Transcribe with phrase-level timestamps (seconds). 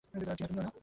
[0.09, 0.71] টিনা তুমিও না।